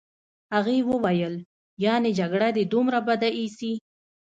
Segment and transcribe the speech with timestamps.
[0.53, 1.35] هغې وویل:
[1.85, 3.73] یعني جګړه دي دومره بده ایسي.